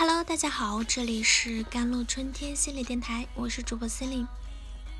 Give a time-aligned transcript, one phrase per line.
[0.00, 4.26] Hello，大家好，这里是甘露春天心理电台，我是主播心灵。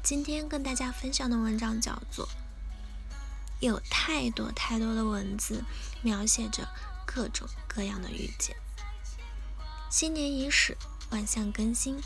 [0.02, 2.26] 今天跟大家分享的文章叫做
[3.60, 5.64] 《有太多太多的文字
[6.02, 6.68] 描写着
[7.06, 8.54] 各种各样的遇见》。
[9.90, 10.76] 新年伊始，
[11.08, 11.98] 万象更新，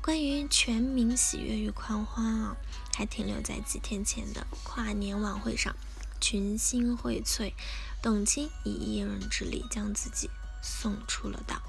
[0.00, 2.56] 关于全民喜悦与狂欢啊，
[2.94, 5.74] 还停留在几天前的跨年晚会上，
[6.20, 7.54] 群星荟萃，
[8.00, 10.30] 董卿以一人之力将自己
[10.62, 11.60] 送出了道。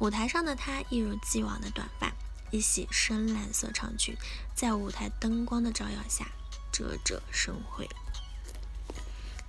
[0.00, 2.12] 舞台上的她一如既往的短发，
[2.50, 4.16] 一袭深蓝色长裙，
[4.54, 6.26] 在舞台灯光的照耀下
[6.72, 7.88] 折折生辉。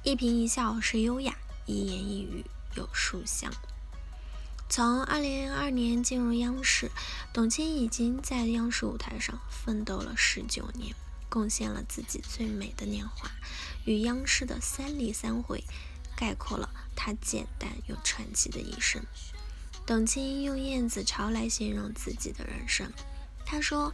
[0.04, 1.35] 一颦一笑是优雅，
[1.66, 2.45] 一言一语
[2.76, 3.52] 有书香。
[4.70, 6.91] 从2002年进入央视，
[7.34, 10.96] 董卿已经在央视舞台上奋斗了十九年，
[11.30, 13.30] 贡献了自己最美的年华，
[13.85, 15.63] 与央视的三里三回，
[16.16, 19.04] 概括了她简单又传奇的一生。
[19.85, 22.91] 董卿用燕子巢来形容自己的人生。
[23.46, 23.93] 她说：“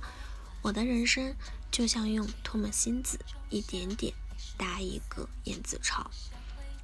[0.64, 1.36] 我的人生
[1.70, 4.14] 就像用唾沫星子一点点
[4.58, 6.10] 搭一个燕子巢。”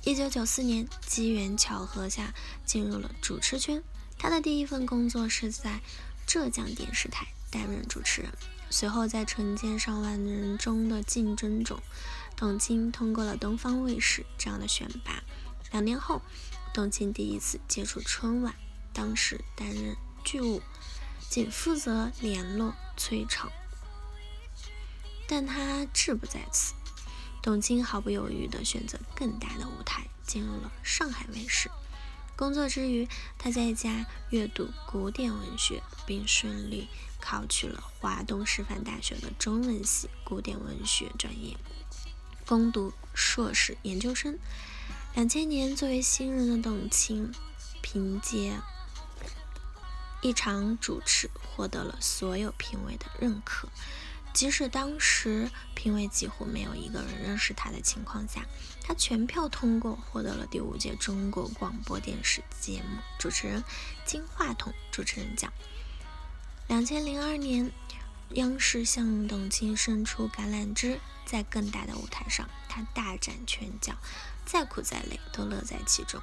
[0.03, 2.33] 一九九四年，机缘巧合下
[2.65, 3.81] 进入了主持圈。
[4.17, 5.79] 她的第一份工作是在
[6.25, 8.31] 浙江电视台担任主持人。
[8.69, 11.79] 随后，在成千上万人中的竞争中，
[12.35, 15.23] 董卿通过了东方卫视这样的选拔。
[15.71, 16.21] 两年后，
[16.73, 18.53] 董卿第一次接触春晚。
[18.97, 20.59] 当时担任剧务，
[21.29, 23.51] 仅负责联络催场，
[25.27, 26.73] 但他志不在此。
[27.43, 31.69] 董卿毫不犹豫地选择更大的舞台，进入了上海卫视。
[32.35, 36.89] 工作之余，他在家阅读古典文学，并顺利
[37.21, 41.55] 考取了华东师范大学的中文系古典文学专业，
[42.47, 44.39] 攻读硕士研究生。
[45.13, 47.31] 两千年，作为新人的董卿，
[47.81, 48.59] 凭借
[50.21, 53.69] 一场主持获得了所有评委的认可，
[54.33, 58.45] 即使当时评委几乎没有一个人认识他的情况下，
[58.83, 63.63] 他全票通过，获得了第五届中国广播电视节目主持人
[64.05, 65.53] 金话筒主持人奖。
[66.67, 67.71] 两千零二年，
[68.31, 73.93] 央视向董卿伸出橄榄枝，在更大的舞台上，他大展拳脚，
[74.45, 76.19] 再苦再累都乐在其中。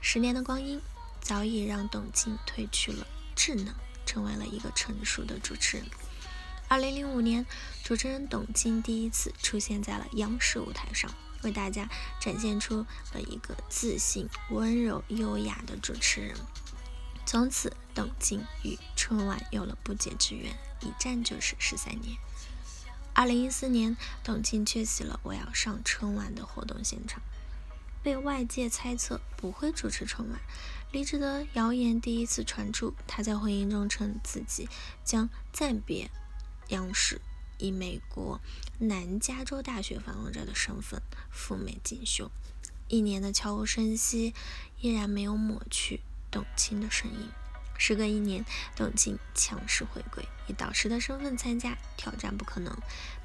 [0.00, 0.80] 十年的光阴，
[1.20, 3.06] 早已让董卿褪去了。
[3.36, 3.72] 智能
[4.04, 5.86] 成为了一个成熟的主持人。
[6.68, 7.46] 二零零五年，
[7.84, 11.08] 主持人董卿第一次出现在了央视舞台上，
[11.44, 11.88] 为大家
[12.18, 12.78] 展现出
[13.12, 16.34] 了一个自信、温柔、优雅的主持人。
[17.24, 22.16] 从此，董卿与春晚有了不解之缘，一站就是十三年。
[23.12, 27.22] 二零一四年，董卿缺席了《我要上春晚》的活动现场。
[28.02, 30.40] 被外界猜测不会主持春晚，
[30.92, 32.94] 离职的谣言第一次传出。
[33.06, 34.68] 他在婚姻中称自己
[35.04, 36.10] 将暂别
[36.68, 37.20] 央视，
[37.58, 38.40] 以美国
[38.78, 42.30] 南加州大学访问者的身份赴美进修。
[42.88, 44.32] 一年的悄无声息，
[44.80, 47.30] 依然没有抹去董卿的身影。
[47.78, 52.74] 时隔一年，董卿强势回归，以导师的身份参加挑战不可能，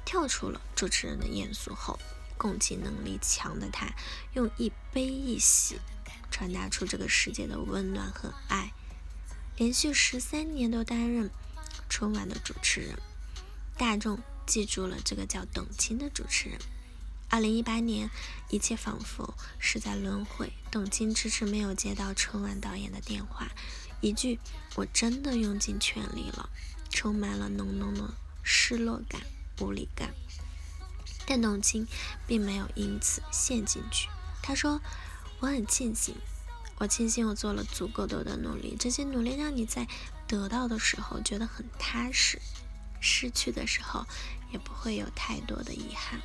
[0.04, 1.98] 跳出了主持人的严肃后。
[2.36, 3.94] 共情能力强的他，
[4.34, 5.78] 用一悲一喜
[6.32, 8.72] 传达出这个世界的温暖和爱。
[9.56, 11.30] 连续十三年都担任
[11.88, 12.98] 春晚的主持人，
[13.76, 16.58] 大众记住了这个叫董卿的主持人。
[17.28, 18.10] 二零一八年，
[18.50, 20.52] 一切仿佛是在轮回。
[20.70, 23.52] 董卿迟迟没有接到春晚导演的电话，
[24.00, 24.38] 一句
[24.74, 26.50] “我真的用尽全力了”，
[26.90, 29.20] 充满了浓浓的失落感、
[29.60, 30.12] 无力感。
[31.24, 31.86] 但董卿
[32.26, 34.08] 并没有因此陷进去。
[34.42, 34.82] 他说
[35.42, 36.14] ：“我很庆幸，
[36.78, 38.76] 我庆幸我做了足够多的努力。
[38.78, 39.88] 这些努力让你在
[40.28, 42.40] 得到的时候觉得很踏实，
[43.00, 44.06] 失去的时候
[44.52, 46.20] 也不会有太多的遗憾。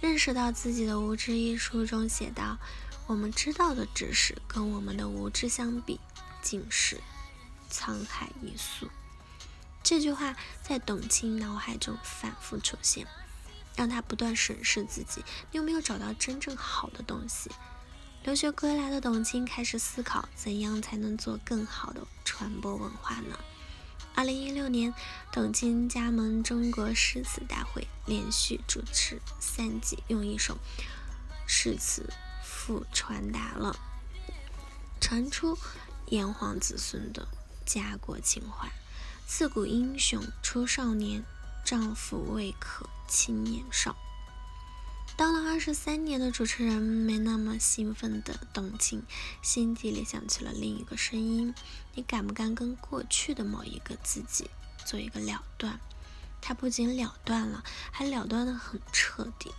[0.00, 2.56] 认识到自己的无知。”一书中写道
[3.06, 6.00] ：“我们知道的知识跟我们的无知相比，
[6.40, 6.98] 竟是
[7.70, 8.88] 沧海一粟。”
[9.84, 13.06] 这句话在董卿脑海中反复出现。
[13.78, 17.48] 让他不断审视自己，你有没有找到真正好的东西？
[18.24, 23.38] 留学归来的董卿开始思考，怎样才能做更好的传播文化呢？
[24.16, 24.92] 二零一六年，
[25.30, 30.58] 董卿加盟中国诗词大会，连续主持三季，用一首
[31.46, 33.78] 诗词赋传达了
[35.00, 35.56] 传出
[36.08, 37.28] 炎黄子孙的
[37.64, 38.68] 家国情怀。
[39.24, 41.22] 自古英雄出少年，
[41.64, 42.88] 丈夫未可。
[43.10, 43.96] 青年少，
[45.16, 49.02] 当了二十三年的主持人，没那么兴奋的董卿，
[49.40, 51.54] 心底里响起了另一个声音：
[51.94, 54.50] 你敢不敢跟过去的某一个自己
[54.84, 55.80] 做一个了断？
[56.42, 59.50] 他不仅了断了，还了断的很彻底。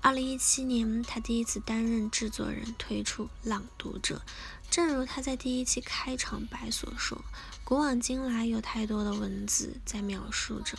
[0.00, 4.16] 二零一七年，他第一次担任制作人，推出《朗读者》。
[4.68, 7.24] 正如他在第一期开场白所说
[7.72, 10.76] ：“古往今来，有太多的文字在描述着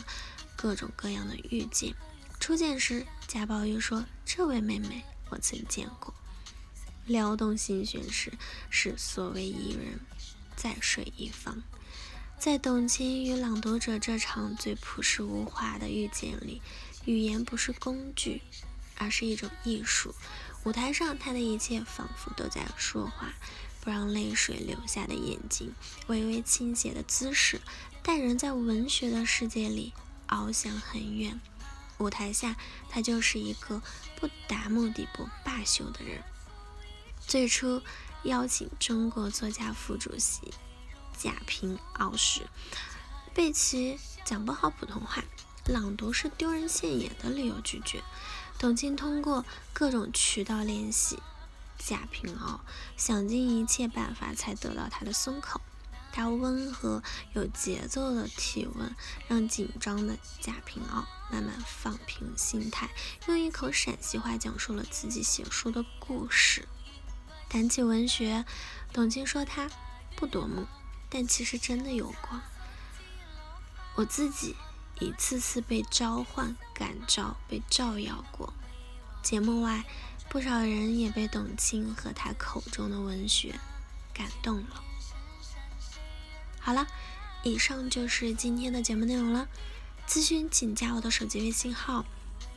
[0.56, 1.96] 各种各样的遇见。”
[2.40, 6.14] 初见时，贾宝玉说：“这位妹妹，我曾见过。”
[7.08, 8.32] 撩动心弦时，
[8.70, 10.02] 是所谓伊人，
[10.56, 11.64] 在水一方。
[12.38, 16.62] 在董卿与朗读者这场最朴实无华的遇见里，
[17.06, 18.44] 语言不是工具，
[19.00, 20.14] 而是一种艺术。
[20.64, 23.34] 舞台上，他的一切仿佛都在说话，
[23.84, 25.76] 不让泪水流下的眼睛，
[26.08, 27.60] 微微倾斜的姿势，
[28.02, 29.92] 带人在文学的世界里
[30.30, 31.42] 翱翔很远。
[31.98, 32.56] 舞台下，
[32.90, 33.82] 他就是一个
[34.16, 36.24] 不达目的不罢休的人。
[37.20, 37.82] 最初
[38.24, 40.54] 邀请中国作家副主席
[41.18, 42.48] 贾平凹时，
[43.34, 45.26] 被其讲不好普通话、
[45.66, 48.02] 朗读是丢人现眼的理由拒绝。
[48.58, 49.44] 董卿通过
[49.74, 51.20] 各种渠道联系
[51.86, 52.62] 贾平凹，
[52.96, 55.60] 想尽一切办法才得到他的松口。
[56.12, 57.02] 他温和
[57.34, 58.96] 有节奏的提问，
[59.28, 62.90] 让紧张的贾平凹慢慢放平心态，
[63.28, 66.68] 用一口陕西话讲述了自己写书的故事。
[67.50, 68.46] 谈起文学，
[68.94, 69.70] 董卿说他
[70.16, 70.68] 不夺目，
[71.10, 72.42] 但其实真的有过。
[73.96, 74.56] 我自己
[75.00, 78.54] 一次次被召唤、感召、被照耀过。
[79.22, 79.86] 节目外，
[80.30, 83.60] 不少人也被董卿和她口中的文学
[84.14, 84.84] 感动了。
[86.60, 86.88] 好了，
[87.44, 89.48] 以上就是今天的节目内容了。
[90.08, 92.06] 咨询请加我的手机微信号：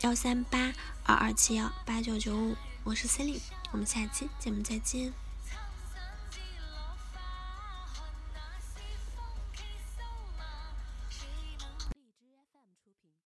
[0.00, 0.72] 幺三八
[1.04, 3.42] 二二七幺八九九五，我是 c e l i n e
[3.72, 5.25] 我们下期节目再见。